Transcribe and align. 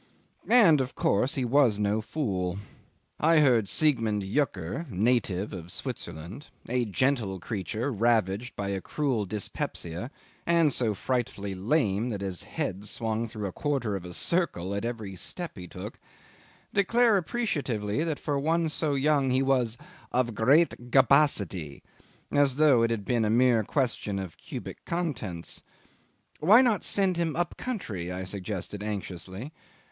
And, 0.49 0.81
of 0.81 0.95
course, 0.95 1.35
he 1.35 1.45
was 1.45 1.77
no 1.77 2.01
fool. 2.01 2.57
I 3.19 3.37
heard 3.37 3.69
Siegmund 3.69 4.23
Yucker 4.23 4.89
(native 4.89 5.53
of 5.53 5.71
Switzerland), 5.71 6.47
a 6.67 6.85
gentle 6.85 7.39
creature 7.39 7.91
ravaged 7.93 8.55
by 8.55 8.69
a 8.69 8.81
cruel 8.81 9.27
dyspepsia, 9.27 10.09
and 10.47 10.73
so 10.73 10.95
frightfully 10.95 11.53
lame 11.53 12.09
that 12.09 12.21
his 12.21 12.41
head 12.41 12.85
swung 12.87 13.29
through 13.29 13.45
a 13.45 13.51
quarter 13.51 13.95
of 13.95 14.03
a 14.03 14.11
circle 14.15 14.73
at 14.73 14.85
every 14.85 15.15
step 15.15 15.51
he 15.55 15.67
took, 15.67 15.99
declare 16.73 17.15
appreciatively 17.15 18.03
that 18.03 18.17
for 18.19 18.39
one 18.39 18.69
so 18.69 18.95
young 18.95 19.29
he 19.29 19.43
was 19.43 19.77
"of 20.11 20.33
great 20.33 20.89
gabasidy," 20.89 21.83
as 22.31 22.55
though 22.55 22.81
it 22.81 22.89
had 22.89 23.05
been 23.05 23.23
a 23.23 23.29
mere 23.29 23.63
question 23.63 24.17
of 24.17 24.35
cubic 24.39 24.83
contents. 24.83 25.61
"Why 26.39 26.63
not 26.63 26.83
send 26.83 27.17
him 27.17 27.35
up 27.35 27.55
country?" 27.55 28.11
I 28.11 28.23
suggested 28.23 28.81
anxiously. 28.81 29.53